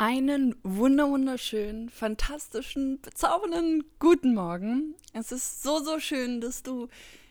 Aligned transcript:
Einen 0.00 0.54
wunderschönen, 0.62 1.90
fantastischen, 1.90 3.00
bezaubernden 3.00 3.82
guten 3.98 4.32
Morgen. 4.32 4.94
Es 5.12 5.32
ist 5.32 5.64
so, 5.64 5.80
so 5.82 5.98
schön, 5.98 6.40
dass 6.40 6.62
du 6.62 6.86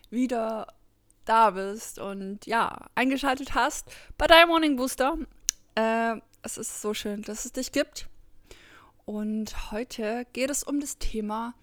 wieder 0.09 0.67
da 1.23 1.51
bist 1.51 1.97
und 1.97 2.45
ja, 2.45 2.89
eingeschaltet 2.93 3.55
hast 3.55 3.89
bei 4.17 4.27
deinem 4.27 4.49
Morning 4.49 4.75
Booster. 4.75 5.17
Äh, 5.75 6.17
es 6.41 6.57
ist 6.57 6.81
so 6.81 6.93
schön, 6.93 7.21
dass 7.21 7.45
es 7.45 7.53
dich 7.53 7.71
gibt. 7.71 8.09
Und 9.05 9.71
heute 9.71 10.27
geht 10.33 10.49
es 10.49 10.63
um 10.63 10.81
das 10.81 10.97
Thema, 10.97 11.53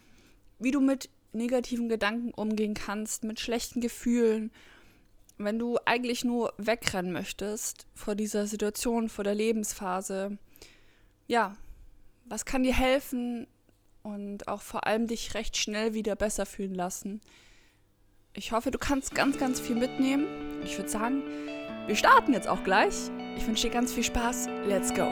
wie 0.59 0.71
du 0.71 0.81
mit 0.81 1.11
negativen 1.35 1.91
Gedanken 1.91 2.33
umgehen 2.33 2.73
kannst, 2.73 3.25
mit 3.25 3.41
schlechten 3.41 3.83
Gefühlen, 3.83 4.51
wenn 5.37 5.59
du 5.59 5.77
eigentlich 5.85 6.25
nur 6.25 6.55
wegrennen 6.57 7.13
möchtest 7.13 7.87
vor 7.93 8.15
dieser 8.15 8.47
Situation, 8.47 9.11
vor 9.11 9.25
der 9.25 9.35
Lebensphase 9.35 10.39
ja, 11.27 11.55
was 12.27 12.45
kann 12.45 12.63
dir 12.63 12.75
helfen 12.75 13.47
und 14.03 14.49
auch 14.49 14.63
vor 14.63 14.87
allem 14.87 15.07
dich 15.07 15.35
recht 15.35 15.57
schnell 15.57 15.95
wieder 15.95 16.17
besser 16.17 16.47
fühlen 16.47 16.75
lassen. 16.75 17.21
Ich 18.35 18.53
hoffe, 18.53 18.71
du 18.71 18.79
kannst 18.79 19.15
ganz, 19.15 19.39
ganz 19.39 19.61
viel 19.61 19.77
mitnehmen. 19.77 20.27
Ich 20.65 20.77
würde 20.77 20.91
sagen, 20.91 21.23
wir 21.87 21.97
starten 21.97 22.33
jetzt 22.33 22.49
auch 22.49 22.65
gleich. 22.65 22.95
Ich 23.37 23.47
wünsche 23.47 23.69
dir 23.69 23.73
ganz 23.73 23.93
viel 23.93 24.05
Spaß. 24.05 24.49
Let's 24.67 24.93
go! 24.93 25.11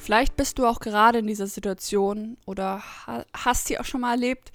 Vielleicht 0.00 0.34
bist 0.34 0.58
du 0.58 0.64
auch 0.64 0.80
gerade 0.80 1.18
in 1.18 1.26
dieser 1.26 1.46
Situation 1.46 2.38
oder 2.46 2.82
hast 3.34 3.66
sie 3.66 3.78
auch 3.78 3.84
schon 3.84 4.00
mal 4.00 4.12
erlebt, 4.12 4.50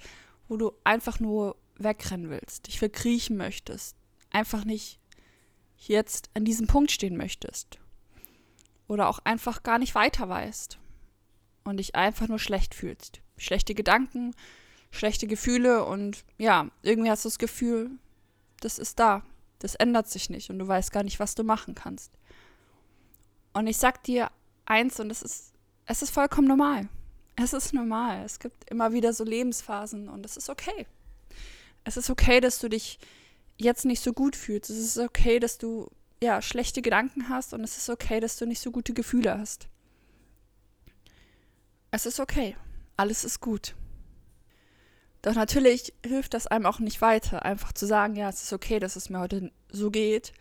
wo 0.48 0.56
du 0.56 0.72
einfach 0.82 1.20
nur 1.20 1.54
wegrennen 1.78 2.30
willst, 2.30 2.66
dich 2.66 2.80
verkriechen 2.80 3.36
möchtest, 3.36 3.94
einfach 4.30 4.64
nicht 4.64 4.98
jetzt 5.78 6.30
an 6.34 6.44
diesem 6.44 6.66
Punkt 6.66 6.90
stehen 6.90 7.16
möchtest 7.16 7.78
oder 8.88 9.08
auch 9.08 9.20
einfach 9.20 9.62
gar 9.62 9.78
nicht 9.78 9.94
weiter 9.94 10.28
weißt 10.28 10.78
und 11.62 11.76
dich 11.76 11.94
einfach 11.94 12.26
nur 12.26 12.40
schlecht 12.40 12.74
fühlst. 12.74 13.20
Schlechte 13.36 13.76
Gedanken, 13.76 14.34
schlechte 14.90 15.28
Gefühle 15.28 15.84
und 15.84 16.24
ja, 16.38 16.68
irgendwie 16.82 17.10
hast 17.10 17.24
du 17.24 17.28
das 17.28 17.38
Gefühl, 17.38 17.92
das 18.58 18.80
ist 18.80 18.98
da, 18.98 19.22
das 19.60 19.76
ändert 19.76 20.08
sich 20.08 20.28
nicht 20.28 20.50
und 20.50 20.58
du 20.58 20.66
weißt 20.66 20.90
gar 20.90 21.04
nicht, 21.04 21.20
was 21.20 21.36
du 21.36 21.44
machen 21.44 21.76
kannst. 21.76 22.10
Und 23.52 23.68
ich 23.68 23.76
sag 23.76 24.02
dir 24.02 24.28
eins 24.66 25.00
und 25.00 25.10
es 25.10 25.22
ist, 25.22 25.52
es 25.86 26.02
ist 26.02 26.10
vollkommen 26.10 26.48
normal. 26.48 26.88
Es 27.36 27.52
ist 27.52 27.72
normal. 27.72 28.24
Es 28.24 28.38
gibt 28.38 28.70
immer 28.70 28.92
wieder 28.92 29.12
so 29.12 29.24
Lebensphasen 29.24 30.08
und 30.08 30.24
es 30.24 30.36
ist 30.36 30.48
okay. 30.48 30.86
Es 31.84 31.96
ist 31.96 32.10
okay, 32.10 32.40
dass 32.40 32.58
du 32.58 32.68
dich 32.68 32.98
jetzt 33.58 33.84
nicht 33.84 34.02
so 34.02 34.12
gut 34.12 34.36
fühlst. 34.36 34.70
Es 34.70 34.78
ist 34.78 34.98
okay, 34.98 35.38
dass 35.38 35.58
du 35.58 35.90
ja 36.22 36.40
schlechte 36.42 36.82
Gedanken 36.82 37.28
hast 37.28 37.52
und 37.52 37.62
es 37.62 37.76
ist 37.76 37.90
okay, 37.90 38.20
dass 38.20 38.36
du 38.36 38.46
nicht 38.46 38.60
so 38.60 38.70
gute 38.70 38.94
Gefühle 38.94 39.38
hast. 39.38 39.68
Es 41.90 42.06
ist 42.06 42.20
okay. 42.20 42.56
Alles 42.96 43.24
ist 43.24 43.40
gut. 43.40 43.74
Doch 45.22 45.34
natürlich 45.34 45.92
hilft 46.04 46.34
das 46.34 46.46
einem 46.46 46.66
auch 46.66 46.78
nicht 46.78 47.00
weiter, 47.00 47.44
einfach 47.44 47.72
zu 47.72 47.86
sagen, 47.86 48.14
ja, 48.16 48.28
es 48.28 48.42
ist 48.42 48.52
okay, 48.52 48.78
dass 48.78 48.96
es 48.96 49.10
mir 49.10 49.18
heute 49.18 49.50
so 49.70 49.90
geht. 49.90 50.32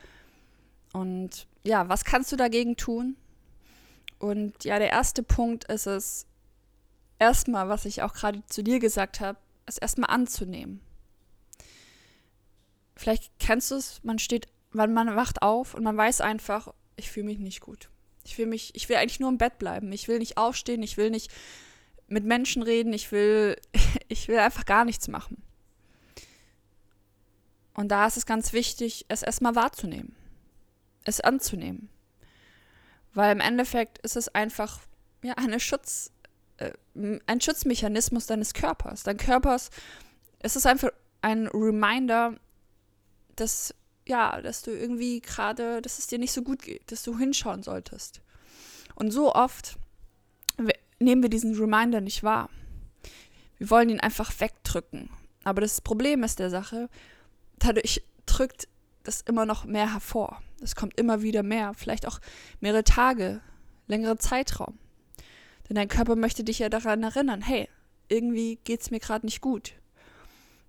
Und 0.94 1.48
ja, 1.64 1.90
was 1.90 2.06
kannst 2.06 2.32
du 2.32 2.36
dagegen 2.36 2.78
tun? 2.78 3.18
Und 4.26 4.64
ja, 4.64 4.80
der 4.80 4.90
erste 4.90 5.22
Punkt 5.22 5.66
ist 5.66 5.86
es, 5.86 6.26
erstmal, 7.20 7.70
was 7.70 7.86
ich 7.86 8.02
auch 8.02 8.14
gerade 8.14 8.44
zu 8.48 8.64
dir 8.64 8.80
gesagt 8.80 9.20
habe, 9.20 9.38
es 9.68 9.78
erstmal 9.78 10.10
anzunehmen. 10.10 10.82
Vielleicht 12.96 13.32
kennst 13.38 13.70
du 13.70 13.76
es, 13.76 14.04
man 14.04 14.18
steht, 14.18 14.48
man, 14.72 14.94
man 14.94 15.16
wacht 15.16 15.44
auf 15.44 15.76
und 15.76 15.84
man 15.84 15.96
weiß 15.96 16.22
einfach, 16.22 16.74
ich 16.96 17.12
fühle 17.12 17.28
mich 17.28 17.38
nicht 17.38 17.62
gut. 17.62 17.90
Ich 18.24 18.36
will 18.40 18.48
mich, 18.48 18.74
ich 18.74 18.90
will 18.90 18.96
eigentlich 18.96 19.20
nur 19.20 19.30
im 19.30 19.38
Bett 19.38 19.60
bleiben. 19.60 19.92
Ich 19.92 20.08
will 20.08 20.18
nicht 20.18 20.38
aufstehen, 20.38 20.82
ich 20.82 20.98
will 20.98 21.12
nicht 21.12 21.32
mit 22.08 22.26
Menschen 22.26 22.64
reden, 22.64 22.94
ich 22.94 23.12
will, 23.12 23.62
ich 24.08 24.28
will 24.28 24.40
einfach 24.40 24.66
gar 24.66 24.86
nichts 24.86 25.08
machen. 25.08 25.44
Und 27.76 27.90
da 27.90 28.08
ist 28.08 28.18
es 28.18 28.26
ganz 28.26 28.54
wichtig, 28.54 29.06
es 29.08 29.22
erstmal 29.22 29.54
wahrzunehmen. 29.54 30.16
Es 31.04 31.22
anzunehmen. 31.22 31.90
Weil 33.16 33.32
im 33.32 33.40
Endeffekt 33.40 33.98
ist 34.00 34.16
es 34.16 34.28
einfach 34.30 34.82
ja, 35.24 35.34
eine 35.34 35.60
Schutz, 35.60 36.12
äh, 36.58 36.72
ein 36.94 37.42
Schutzmechanismus 37.42 38.28
deines 38.28 38.54
Körpers. 38.54 39.04
Dein 39.04 39.18
Körpers, 39.18 39.72
es 40.40 40.56
ist 40.56 40.68
einfach 40.68 40.90
ein 41.22 41.48
Reminder, 41.48 42.36
dass, 43.36 43.74
ja, 44.06 44.42
dass 44.42 44.62
du 44.62 44.72
irgendwie 44.72 45.22
gerade, 45.22 45.82
dass 45.82 45.98
es 45.98 46.08
dir 46.08 46.20
nicht 46.20 46.34
so 46.34 46.44
gut 46.44 46.62
geht, 46.62 46.92
dass 46.92 47.04
du 47.04 47.18
hinschauen 47.18 47.64
solltest. 47.64 48.22
Und 48.94 49.12
so 49.12 49.34
oft 49.34 49.78
nehmen 51.00 51.22
wir 51.22 51.30
diesen 51.30 51.56
Reminder 51.56 52.02
nicht 52.02 52.24
wahr. 52.24 52.50
Wir 53.58 53.70
wollen 53.70 53.90
ihn 53.90 54.00
einfach 54.00 54.40
wegdrücken. 54.40 55.10
Aber 55.44 55.62
das 55.62 55.82
Problem 55.82 56.24
ist 56.24 56.40
der 56.40 56.50
Sache, 56.50 56.90
dadurch 57.60 58.04
drückt 58.26 58.68
das 59.08 59.22
immer 59.22 59.46
noch 59.46 59.66
mehr 59.66 59.94
hervor. 59.94 60.42
Es 60.62 60.76
kommt 60.76 61.00
immer 61.00 61.22
wieder 61.22 61.44
mehr, 61.44 61.74
vielleicht 61.74 62.08
auch 62.08 62.20
mehrere 62.60 62.84
Tage, 62.84 63.42
längere 63.88 64.18
Zeitraum. 64.18 64.78
Denn 65.68 65.76
dein 65.76 65.88
Körper 65.88 66.16
möchte 66.16 66.44
dich 66.44 66.60
ja 66.60 66.70
daran 66.70 67.04
erinnern, 67.04 67.42
hey, 67.42 67.70
irgendwie 68.08 68.58
geht 68.64 68.82
es 68.82 68.92
mir 68.92 69.00
gerade 69.00 69.26
nicht 69.26 69.42
gut. 69.42 69.74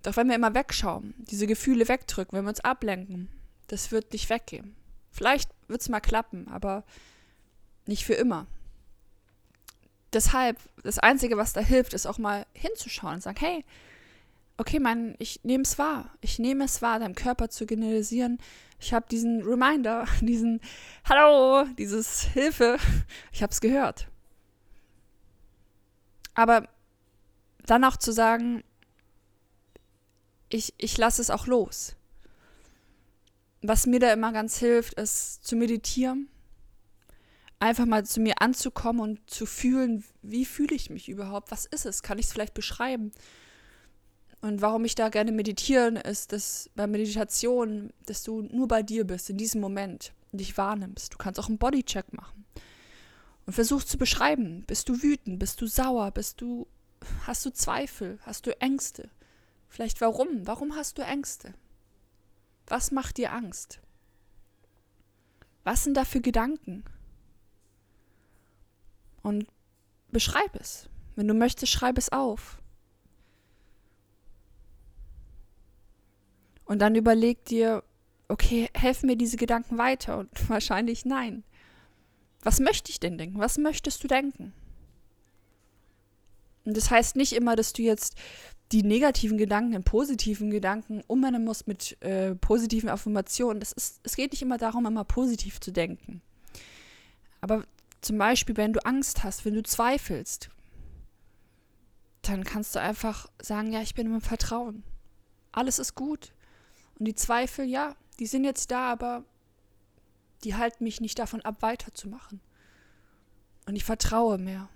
Doch 0.02 0.16
wenn 0.16 0.28
wir 0.28 0.36
immer 0.36 0.54
wegschauen, 0.54 1.14
diese 1.18 1.46
Gefühle 1.46 1.88
wegdrücken, 1.88 2.36
wenn 2.36 2.44
wir 2.44 2.50
uns 2.50 2.60
ablenken, 2.60 3.28
das 3.66 3.90
wird 3.90 4.12
nicht 4.12 4.30
weggehen. 4.30 4.76
Vielleicht 5.10 5.50
wird 5.68 5.80
es 5.80 5.88
mal 5.88 6.00
klappen, 6.00 6.48
aber 6.48 6.84
nicht 7.86 8.04
für 8.04 8.14
immer. 8.14 8.46
Deshalb, 10.12 10.58
das 10.82 10.98
Einzige, 10.98 11.36
was 11.36 11.52
da 11.52 11.60
hilft, 11.60 11.92
ist 11.92 12.06
auch 12.06 12.18
mal 12.18 12.46
hinzuschauen 12.54 13.14
und 13.14 13.22
sagen, 13.22 13.38
hey, 13.40 13.64
okay, 14.58 14.80
mein, 14.80 15.14
ich 15.18 15.44
nehme 15.44 15.62
es 15.62 15.78
wahr. 15.78 16.10
Ich 16.20 16.38
nehme 16.38 16.64
es 16.64 16.82
wahr, 16.82 16.98
deinem 16.98 17.14
Körper 17.14 17.48
zu 17.48 17.66
signalisieren. 17.66 18.38
Ich 18.80 18.92
habe 18.92 19.06
diesen 19.10 19.42
Reminder, 19.42 20.06
diesen 20.20 20.60
Hallo, 21.04 21.66
dieses 21.78 22.22
Hilfe. 22.22 22.78
Ich 23.32 23.42
habe 23.42 23.52
es 23.52 23.60
gehört. 23.60 24.08
Aber 26.34 26.68
dann 27.64 27.84
auch 27.84 27.96
zu 27.96 28.12
sagen, 28.12 28.62
ich, 30.48 30.74
ich 30.78 30.96
lasse 30.96 31.20
es 31.20 31.30
auch 31.30 31.46
los. 31.46 31.96
Was 33.62 33.86
mir 33.86 33.98
da 33.98 34.12
immer 34.12 34.32
ganz 34.32 34.58
hilft, 34.58 34.94
ist 34.94 35.44
zu 35.44 35.56
meditieren. 35.56 36.28
Einfach 37.58 37.86
mal 37.86 38.04
zu 38.04 38.20
mir 38.20 38.40
anzukommen 38.40 39.00
und 39.00 39.30
zu 39.30 39.46
fühlen, 39.46 40.04
wie 40.22 40.44
fühle 40.44 40.76
ich 40.76 40.90
mich 40.90 41.08
überhaupt? 41.08 41.50
Was 41.50 41.64
ist 41.64 41.86
es? 41.86 42.02
Kann 42.02 42.18
ich 42.18 42.26
es 42.26 42.32
vielleicht 42.32 42.54
beschreiben? 42.54 43.12
Und 44.46 44.62
warum 44.62 44.84
ich 44.84 44.94
da 44.94 45.08
gerne 45.08 45.32
meditieren, 45.32 45.96
ist, 45.96 46.30
dass 46.30 46.70
bei 46.76 46.86
Meditation, 46.86 47.92
dass 48.04 48.22
du 48.22 48.42
nur 48.42 48.68
bei 48.68 48.84
dir 48.84 49.04
bist, 49.04 49.28
in 49.28 49.36
diesem 49.36 49.60
Moment 49.60 50.12
und 50.30 50.40
dich 50.40 50.56
wahrnimmst. 50.56 51.12
Du 51.12 51.18
kannst 51.18 51.40
auch 51.40 51.48
einen 51.48 51.58
Bodycheck 51.58 52.12
machen 52.12 52.44
und 53.44 53.54
versuchst 53.54 53.88
zu 53.88 53.98
beschreiben. 53.98 54.62
Bist 54.64 54.88
du 54.88 55.02
wütend? 55.02 55.40
Bist 55.40 55.60
du 55.60 55.66
sauer? 55.66 56.12
Bist 56.12 56.40
du, 56.40 56.68
hast 57.26 57.44
du 57.44 57.50
Zweifel? 57.50 58.20
Hast 58.22 58.46
du 58.46 58.56
Ängste? 58.60 59.10
Vielleicht 59.68 60.00
warum? 60.00 60.46
Warum 60.46 60.76
hast 60.76 60.98
du 60.98 61.02
Ängste? 61.02 61.52
Was 62.68 62.92
macht 62.92 63.16
dir 63.16 63.32
Angst? 63.32 63.80
Was 65.64 65.82
sind 65.82 65.96
da 65.96 66.04
für 66.04 66.20
Gedanken? 66.20 66.84
Und 69.24 69.48
beschreib 70.12 70.54
es. 70.54 70.88
Wenn 71.16 71.26
du 71.26 71.34
möchtest, 71.34 71.72
schreib 71.72 71.98
es 71.98 72.12
auf. 72.12 72.62
Und 76.66 76.80
dann 76.80 76.94
überleg 76.94 77.44
dir, 77.46 77.82
okay, 78.28 78.68
helfen 78.74 79.06
mir 79.06 79.16
diese 79.16 79.36
Gedanken 79.36 79.78
weiter? 79.78 80.18
Und 80.18 80.28
wahrscheinlich 80.48 81.04
nein. 81.04 81.42
Was 82.42 82.60
möchte 82.60 82.90
ich 82.90 83.00
denn 83.00 83.18
denken? 83.18 83.38
Was 83.38 83.58
möchtest 83.58 84.04
du 84.04 84.08
denken? 84.08 84.52
Und 86.64 86.76
das 86.76 86.90
heißt 86.90 87.16
nicht 87.16 87.32
immer, 87.32 87.56
dass 87.56 87.72
du 87.72 87.82
jetzt 87.82 88.16
die 88.72 88.82
negativen 88.82 89.38
Gedanken 89.38 89.74
in 89.74 89.84
positiven 89.84 90.50
Gedanken 90.50 91.02
umwandeln 91.06 91.44
musst 91.44 91.68
mit 91.68 92.00
äh, 92.02 92.34
positiven 92.34 92.88
Affirmationen. 92.88 93.60
Das 93.60 93.72
ist, 93.72 94.00
es 94.02 94.16
geht 94.16 94.32
nicht 94.32 94.42
immer 94.42 94.58
darum, 94.58 94.86
immer 94.86 95.04
positiv 95.04 95.60
zu 95.60 95.70
denken. 95.70 96.20
Aber 97.40 97.64
zum 98.00 98.18
Beispiel, 98.18 98.56
wenn 98.56 98.72
du 98.72 98.84
Angst 98.84 99.22
hast, 99.22 99.44
wenn 99.44 99.54
du 99.54 99.62
zweifelst, 99.62 100.50
dann 102.22 102.42
kannst 102.42 102.74
du 102.74 102.80
einfach 102.80 103.28
sagen, 103.40 103.72
ja, 103.72 103.82
ich 103.82 103.94
bin 103.94 104.12
im 104.12 104.20
Vertrauen. 104.20 104.82
Alles 105.52 105.78
ist 105.78 105.94
gut. 105.94 106.32
Und 106.98 107.06
die 107.06 107.14
Zweifel, 107.14 107.66
ja, 107.66 107.94
die 108.18 108.26
sind 108.26 108.44
jetzt 108.44 108.70
da, 108.70 108.90
aber 108.90 109.24
die 110.44 110.54
halten 110.54 110.84
mich 110.84 111.00
nicht 111.00 111.18
davon 111.18 111.42
ab, 111.42 111.62
weiterzumachen. 111.62 112.40
Und 113.66 113.76
ich 113.76 113.84
vertraue 113.84 114.38
mehr. 114.38 114.68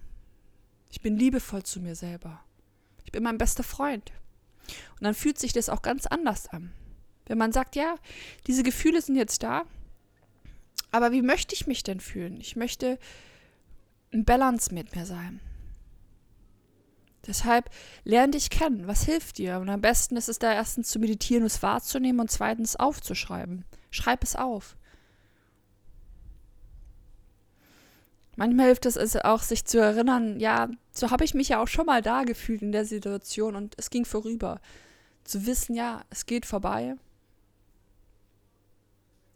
Ich 0.90 1.00
bin 1.00 1.16
liebevoll 1.16 1.62
zu 1.62 1.80
mir 1.80 1.94
selber. 1.94 2.42
Ich 3.04 3.12
bin 3.12 3.22
mein 3.22 3.38
bester 3.38 3.62
Freund. 3.62 4.12
Und 4.98 5.04
dann 5.04 5.14
fühlt 5.14 5.38
sich 5.38 5.52
das 5.52 5.68
auch 5.68 5.82
ganz 5.82 6.06
anders 6.06 6.48
an. 6.48 6.72
Wenn 7.26 7.38
man 7.38 7.52
sagt, 7.52 7.76
ja, 7.76 7.96
diese 8.46 8.62
Gefühle 8.62 9.00
sind 9.00 9.16
jetzt 9.16 9.42
da, 9.42 9.64
aber 10.90 11.12
wie 11.12 11.22
möchte 11.22 11.54
ich 11.54 11.66
mich 11.66 11.82
denn 11.82 12.00
fühlen? 12.00 12.40
Ich 12.40 12.56
möchte 12.56 12.98
ein 14.12 14.24
Balance 14.24 14.74
mit 14.74 14.94
mir 14.96 15.06
sein. 15.06 15.40
Deshalb 17.26 17.70
lerne 18.04 18.32
dich 18.32 18.50
kennen. 18.50 18.86
Was 18.86 19.04
hilft 19.04 19.38
dir? 19.38 19.58
Und 19.58 19.68
am 19.68 19.80
besten 19.80 20.16
ist 20.16 20.28
es 20.28 20.38
da 20.38 20.52
erstens 20.52 20.88
zu 20.88 20.98
meditieren, 20.98 21.44
es 21.44 21.62
wahrzunehmen 21.62 22.20
und 22.20 22.30
zweitens 22.30 22.76
aufzuschreiben. 22.76 23.64
Schreib 23.90 24.22
es 24.22 24.36
auf. 24.36 24.76
Manchmal 28.36 28.66
hilft 28.66 28.86
es 28.86 28.96
also 28.96 29.20
auch, 29.20 29.42
sich 29.42 29.66
zu 29.66 29.78
erinnern, 29.78 30.40
ja, 30.40 30.70
so 30.92 31.10
habe 31.10 31.24
ich 31.24 31.34
mich 31.34 31.50
ja 31.50 31.62
auch 31.62 31.68
schon 31.68 31.84
mal 31.84 32.00
da 32.00 32.22
gefühlt 32.22 32.62
in 32.62 32.72
der 32.72 32.86
Situation 32.86 33.54
und 33.54 33.74
es 33.76 33.90
ging 33.90 34.06
vorüber. 34.06 34.60
Zu 35.24 35.44
wissen, 35.44 35.74
ja, 35.74 36.04
es 36.08 36.24
geht 36.24 36.46
vorbei. 36.46 36.94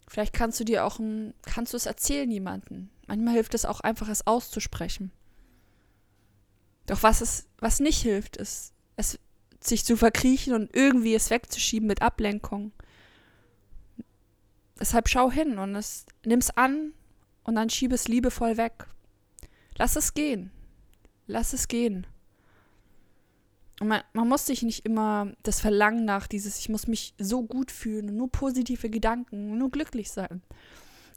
Vielleicht 0.09 0.33
kannst 0.33 0.59
du 0.59 0.65
dir 0.65 0.87
auch 0.87 0.99
ein, 0.99 1.35
kannst 1.43 1.75
du 1.75 1.77
es 1.77 1.85
erzählen 1.85 2.31
jemanden. 2.31 2.91
Manchmal 3.07 3.35
hilft 3.35 3.55
es 3.55 3.67
auch 3.67 3.81
einfach, 3.81 4.09
es 4.09 4.27
auszusprechen. 4.27 5.11
Doch 6.87 7.03
was 7.03 7.21
es, 7.21 7.47
was 7.59 7.81
nicht 7.81 8.03
hilft, 8.03 8.37
ist, 8.37 8.73
es 8.97 9.19
sich 9.61 9.85
zu 9.85 9.97
verkriechen 9.97 10.55
und 10.55 10.75
irgendwie 10.75 11.15
es 11.15 11.31
wegzuschieben 11.31 11.87
mit 11.87 12.03
Ablenkung. 12.03 12.73
Deshalb 14.79 15.09
schau 15.09 15.31
hin 15.31 15.59
und 15.59 15.75
es 15.75 16.05
nimm's 16.25 16.51
an 16.51 16.93
und 17.45 17.55
dann 17.55 17.71
schieb 17.71 17.93
es 17.93 18.09
liebevoll 18.09 18.57
weg. 18.57 18.87
Lass 19.77 19.97
es 19.97 20.15
gehen. 20.15 20.51
Lass 21.27 21.53
es 21.53 21.69
gehen. 21.69 22.07
Und 23.81 23.89
man, 23.89 24.03
man 24.13 24.29
muss 24.29 24.47
sich 24.47 24.63
nicht 24.63 24.85
immer 24.85 25.33
das 25.43 25.61
Verlangen 25.61 26.05
nach 26.05 26.27
dieses, 26.27 26.59
ich 26.59 26.69
muss 26.69 26.87
mich 26.87 27.15
so 27.19 27.43
gut 27.43 27.71
fühlen, 27.71 28.17
nur 28.17 28.31
positive 28.31 28.89
Gedanken, 28.89 29.59
nur 29.59 29.71
glücklich 29.71 30.11
sein. 30.11 30.43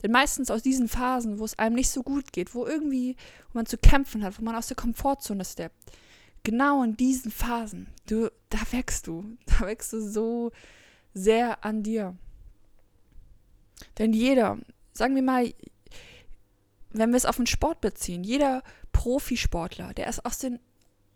Denn 0.03 0.11
meistens 0.11 0.51
aus 0.51 0.61
diesen 0.61 0.87
Phasen, 0.87 1.39
wo 1.39 1.45
es 1.45 1.57
einem 1.57 1.75
nicht 1.75 1.89
so 1.89 2.03
gut 2.03 2.31
geht, 2.31 2.53
wo 2.53 2.65
irgendwie 2.65 3.15
wo 3.51 3.59
man 3.59 3.65
zu 3.65 3.77
kämpfen 3.77 4.23
hat, 4.23 4.39
wo 4.39 4.43
man 4.43 4.55
aus 4.55 4.67
der 4.67 4.77
Komfortzone 4.77 5.43
steppt, 5.43 5.75
genau 6.43 6.83
in 6.83 6.95
diesen 6.95 7.31
Phasen, 7.31 7.87
du, 8.07 8.31
da 8.49 8.59
wächst 8.71 9.07
du, 9.07 9.37
da 9.45 9.65
wächst 9.65 9.93
du 9.93 10.01
so 10.01 10.51
sehr 11.13 11.65
an 11.65 11.83
dir. 11.83 12.15
Denn 13.97 14.13
jeder, 14.13 14.57
sagen 14.93 15.15
wir 15.15 15.23
mal, 15.23 15.53
wenn 16.91 17.09
wir 17.09 17.17
es 17.17 17.25
auf 17.25 17.37
den 17.37 17.47
Sport 17.47 17.81
beziehen, 17.81 18.23
jeder 18.23 18.63
Profisportler, 18.91 19.93
der 19.93 20.07
ist 20.07 20.25
aus 20.25 20.39
den, 20.39 20.59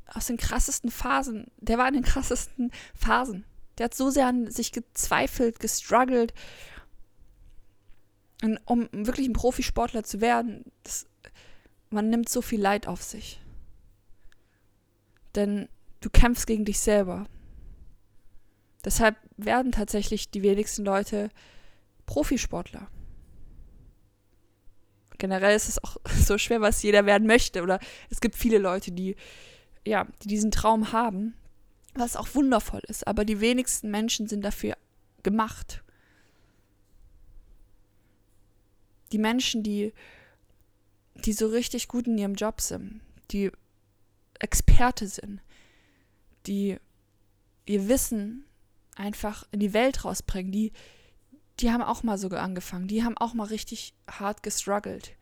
aus 0.06 0.28
den 0.28 0.38
krassesten 0.38 0.92
Phasen, 0.92 1.50
der 1.58 1.78
war 1.78 1.88
in 1.88 1.96
den 1.96 2.04
krassesten 2.04 2.72
Phasen. 2.94 3.46
Der 3.78 3.86
hat 3.86 3.96
so 3.96 4.10
sehr 4.10 4.28
an 4.28 4.52
sich 4.52 4.72
gezweifelt, 4.72 5.60
gestruggelt. 5.60 6.34
Und 8.42 8.60
um 8.66 8.90
wirklich 8.92 9.28
ein 9.28 9.34
Profisportler 9.34 10.04
zu 10.04 10.22
werden, 10.22 10.66
das, 10.84 11.08
man 11.90 12.10
nimmt 12.10 12.30
so 12.30 12.42
viel 12.42 12.60
Leid 12.60 12.88
auf 12.88 13.04
sich. 13.04 13.40
Denn 15.36 15.70
du 16.02 16.10
kämpfst 16.10 16.48
gegen 16.48 16.66
dich 16.66 16.80
selber. 16.80 17.28
Deshalb 18.84 19.16
werden 19.38 19.72
tatsächlich 19.72 20.32
die 20.32 20.42
wenigsten 20.42 20.84
Leute 20.84 21.30
Profisportler 22.08 22.90
generell 25.22 25.56
ist 25.56 25.70
es 25.70 25.82
auch 25.82 25.96
so 26.20 26.38
schwer, 26.38 26.60
was 26.60 26.84
jeder 26.84 27.06
werden 27.06 27.26
möchte. 27.26 27.62
Oder 27.62 27.80
es 28.10 28.20
gibt 28.20 28.36
viele 28.36 28.58
Leute, 28.58 28.92
die, 28.92 29.16
ja, 29.88 30.06
die 30.24 30.28
diesen 30.28 30.52
Traum 30.52 30.92
haben, 30.92 31.36
was 31.94 32.18
auch 32.18 32.28
wundervoll 32.34 32.82
ist. 32.88 33.08
Aber 33.08 33.24
die 33.24 33.40
wenigsten 33.40 33.90
Menschen 33.90 34.28
sind 34.28 34.44
dafür 34.44 34.76
gemacht. 35.24 35.84
Die 39.12 39.18
Menschen, 39.18 39.64
die, 39.64 39.94
die 41.16 41.34
so 41.34 41.48
richtig 41.48 41.88
gut 41.88 42.08
in 42.08 42.18
ihrem 42.18 42.36
Job 42.36 42.62
sind, 42.62 43.02
die 43.32 43.52
Experte 44.40 45.08
sind, 45.08 45.42
die 46.48 46.78
ihr 47.66 47.88
Wissen 47.88 48.46
einfach 48.96 49.46
in 49.52 49.60
die 49.60 49.74
Welt 49.74 50.04
rausbringen, 50.04 50.52
die 50.52 50.72
die 51.62 51.72
haben 51.72 51.84
auch 51.84 52.04
mal 52.04 52.18
so 52.18 52.28
angefangen. 52.30 52.88
Die 52.88 53.04
haben 53.04 53.18
auch 53.18 53.34
mal 53.34 53.46
richtig 53.46 53.94
hart 54.10 54.44
gestruggelt. 54.44 55.16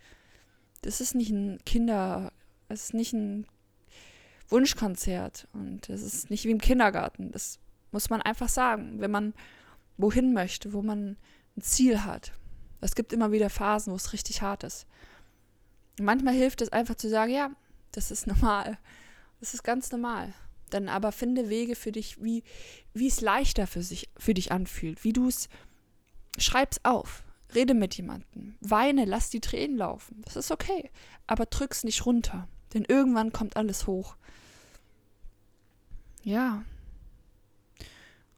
Das 0.82 1.02
ist 1.02 1.16
nicht 1.16 1.32
ein 1.32 1.60
Kinder, 1.66 2.32
es 2.70 2.86
ist 2.86 2.94
nicht 2.94 3.14
ein 3.14 3.46
Wunschkonzert 4.48 5.48
und 5.54 5.90
es 5.90 6.02
ist 6.02 6.30
nicht 6.30 6.46
wie 6.46 6.52
im 6.52 6.62
Kindergarten. 6.62 7.32
Das 7.32 7.60
muss 7.92 8.10
man 8.10 8.22
einfach 8.22 8.50
sagen, 8.50 9.02
wenn 9.02 9.12
man 9.12 9.34
wohin 9.98 10.34
möchte, 10.34 10.72
wo 10.74 10.82
man 10.82 11.18
ein 11.58 11.62
Ziel 11.62 12.04
hat. 12.06 12.32
Es 12.82 12.96
gibt 12.96 13.14
immer 13.14 13.32
wieder 13.32 13.50
Phasen, 13.50 13.92
wo 13.92 13.98
es 13.98 14.14
richtig 14.14 14.42
hart 14.42 14.64
ist. 14.64 14.86
Und 16.00 16.06
manchmal 16.06 16.34
hilft 16.34 16.62
es 16.62 16.72
einfach 16.72 16.96
zu 16.96 17.10
sagen, 17.10 17.32
ja, 17.32 17.52
das 17.92 18.12
ist 18.12 18.28
normal. 18.28 18.78
Das 19.40 19.54
ist 19.54 19.64
ganz 19.64 19.92
normal. 19.92 20.34
Dann 20.70 20.88
aber 20.88 21.12
finde 21.12 21.50
Wege 21.50 21.76
für 21.76 21.92
dich, 21.92 22.22
wie, 22.24 22.44
wie 22.94 23.08
es 23.08 23.22
leichter 23.22 23.68
für, 23.68 23.82
sich, 23.82 24.10
für 24.18 24.34
dich 24.34 24.52
anfühlt, 24.52 25.04
wie 25.04 25.14
du 25.14 25.28
es 25.28 25.50
Schreib's 26.38 26.80
auf. 26.84 27.24
Rede 27.56 27.74
mit 27.74 27.96
jemandem. 27.96 28.56
Weine, 28.62 29.06
lass 29.06 29.30
die 29.30 29.42
Tränen 29.42 29.78
laufen. 29.78 30.22
Das 30.24 30.36
ist 30.36 30.52
okay. 30.52 30.92
Aber 31.26 31.46
drück's 31.46 31.84
nicht 31.84 32.06
runter. 32.06 32.48
Denn 32.74 32.86
irgendwann 32.88 33.34
kommt 33.34 33.58
alles 33.58 33.88
hoch. 33.88 34.16
Ja. 36.24 36.64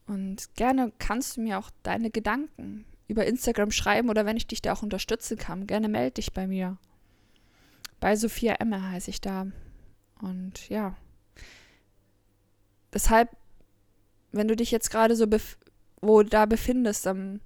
Und 0.07 0.55
gerne 0.55 0.93
kannst 0.97 1.37
du 1.37 1.41
mir 1.41 1.59
auch 1.59 1.69
deine 1.83 2.09
Gedanken 2.09 2.85
über 3.11 3.25
Instagram 3.25 3.71
schreiben 3.71 4.09
oder 4.09 4.25
wenn 4.25 4.37
ich 4.37 4.47
dich 4.47 4.61
da 4.61 4.73
auch 4.73 4.83
unterstützen 4.83 5.37
kann, 5.37 5.67
gerne 5.67 5.89
melde 5.89 6.15
dich 6.15 6.33
bei 6.33 6.47
mir. 6.47 6.77
Bei 7.99 8.15
Sophia 8.15 8.53
Emmer 8.53 8.89
heiße 8.89 9.09
ich 9.09 9.21
da. 9.21 9.47
Und 10.21 10.69
ja. 10.69 10.95
Deshalb, 12.93 13.29
wenn 14.31 14.47
du 14.47 14.55
dich 14.55 14.71
jetzt 14.71 14.89
gerade 14.89 15.15
so 15.15 15.27
wo 16.01 16.23
da 16.23 16.45
befindest, 16.45 17.05
am 17.05 17.41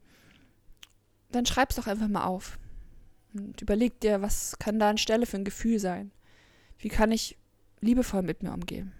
dann 1.32 1.46
schreib's 1.46 1.76
doch 1.76 1.88
einfach 1.88 2.08
mal 2.08 2.26
auf. 2.26 2.58
Und 3.34 3.62
überleg 3.62 4.00
dir, 4.00 4.22
was 4.22 4.58
kann 4.60 4.80
da 4.80 4.90
anstelle 4.90 5.26
für 5.26 5.36
ein 5.36 5.44
Gefühl 5.44 5.80
sein? 5.80 6.12
Wie 6.78 6.88
kann 6.88 7.12
ich 7.12 7.38
liebevoll 7.82 8.22
mit 8.22 8.44
mir 8.44 8.54
umgehen? 8.54 8.94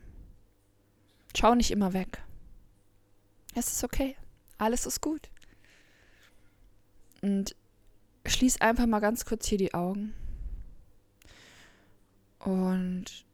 Schau 1.38 1.56
nicht 1.56 1.72
immer 1.72 1.94
weg. 1.94 2.22
Es 3.54 3.72
ist 3.72 3.84
okay. 3.84 4.18
Alles 4.58 4.86
ist 4.86 5.02
gut. 5.02 5.30
Und 7.26 7.56
schließ 8.28 8.62
einfach 8.62 8.86
mal 8.86 9.00
ganz 9.00 9.26
kurz 9.26 9.48
hier 9.48 9.58
die 9.58 9.74
Augen. 9.74 10.14
Und 12.38 13.26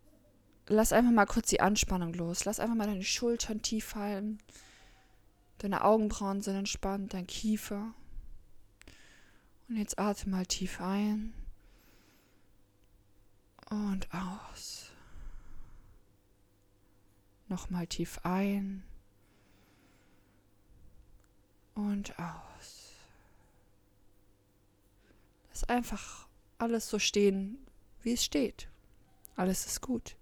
lass 0.68 0.94
einfach 0.94 1.12
mal 1.12 1.26
kurz 1.26 1.50
die 1.50 1.60
Anspannung 1.60 2.14
los. 2.14 2.46
Lass 2.46 2.62
einfach 2.62 2.76
mal 2.76 2.88
deine 2.88 3.04
Schultern 3.04 3.62
tief 3.62 3.84
fallen. 3.84 4.42
Deine 5.58 5.84
Augenbrauen 5.84 6.42
sind 6.42 6.56
entspannt, 6.56 7.14
dein 7.14 7.28
Kiefer. 7.28 7.94
Und 9.68 9.76
jetzt 9.76 10.00
atme 10.00 10.38
mal 10.38 10.46
tief 10.46 10.80
ein 10.80 11.34
und 13.70 14.08
aus. 14.14 14.90
Nochmal 17.50 17.88
tief 17.88 18.22
ein 18.24 18.84
und 21.76 22.18
aus. 22.18 22.81
Lass 25.62 25.70
einfach 25.70 26.28
alles 26.58 26.90
so 26.90 26.98
stehen, 26.98 27.58
wie 28.02 28.14
es 28.14 28.24
steht. 28.24 28.70
Alles 29.36 29.66
ist 29.66 29.82
gut. 29.82 30.16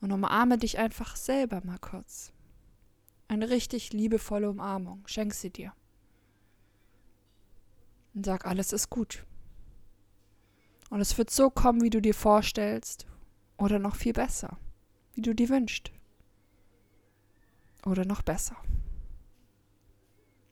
Und 0.00 0.12
umarme 0.12 0.58
dich 0.58 0.78
einfach 0.78 1.16
selber 1.16 1.62
mal 1.64 1.78
kurz. 1.78 2.32
Eine 3.28 3.48
richtig 3.48 3.92
liebevolle 3.92 4.50
Umarmung. 4.50 5.06
Schenk 5.06 5.32
sie 5.32 5.50
dir 5.50 5.72
und 8.14 8.26
sag, 8.26 8.46
alles 8.46 8.72
ist 8.72 8.90
gut. 8.90 9.24
Und 10.90 11.00
es 11.00 11.16
wird 11.16 11.30
so 11.30 11.50
kommen, 11.50 11.80
wie 11.82 11.90
du 11.90 12.00
dir 12.00 12.14
vorstellst, 12.14 13.06
oder 13.56 13.78
noch 13.78 13.96
viel 13.96 14.12
besser, 14.12 14.58
wie 15.14 15.22
du 15.22 15.34
dir 15.34 15.48
wünschst. 15.48 15.90
Oder 17.86 18.04
noch 18.04 18.22
besser. 18.22 18.56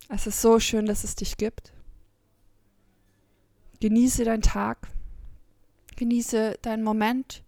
Es 0.09 0.27
ist 0.27 0.41
so 0.41 0.59
schön, 0.59 0.87
dass 0.87 1.05
es 1.05 1.15
dich 1.15 1.37
gibt. 1.37 1.73
Genieße 3.83 4.23
deinen 4.23 4.43
Tag, 4.43 4.87
genieße 5.97 6.57
deinen 6.63 6.85
Moment 6.85 7.43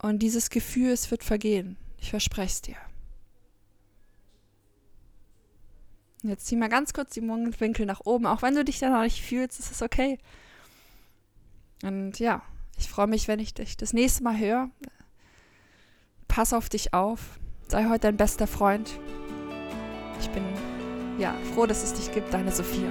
und 0.00 0.20
dieses 0.20 0.48
Gefühl, 0.48 0.88
es 0.88 1.10
wird 1.10 1.22
vergehen. 1.22 1.76
Ich 1.98 2.08
verspreche 2.08 2.50
es 2.50 2.62
dir. 2.62 2.76
Jetzt 6.22 6.46
zieh 6.46 6.56
mal 6.56 6.70
ganz 6.70 6.94
kurz 6.94 7.12
die 7.12 7.20
Mundwinkel 7.20 7.84
nach 7.84 8.00
oben. 8.06 8.24
Auch 8.24 8.40
wenn 8.40 8.54
du 8.54 8.64
dich 8.64 8.78
da 8.78 8.88
noch 8.88 9.02
nicht 9.02 9.20
fühlst, 9.20 9.60
ist 9.60 9.70
es 9.70 9.82
okay. 9.82 10.18
Und 11.82 12.18
ja, 12.18 12.40
Ich 12.78 12.88
freue 12.88 13.06
mich, 13.06 13.28
wenn 13.28 13.38
ich 13.38 13.52
dich 13.52 13.76
das 13.76 13.92
nächste 13.92 14.22
Mal 14.24 14.38
höre. 14.38 14.70
Pass 16.26 16.54
auf 16.54 16.70
dich 16.70 16.94
auf. 16.94 17.38
Sei 17.68 17.84
heute 17.84 18.00
dein 18.00 18.16
bester 18.16 18.46
Freund. 18.46 18.98
Ich 20.20 20.30
bin 20.30 20.42
ja 21.18 21.34
froh, 21.52 21.66
dass 21.66 21.82
es 21.82 21.92
dich 21.92 22.12
gibt, 22.12 22.32
deine 22.32 22.50
Sophia. 22.50 22.88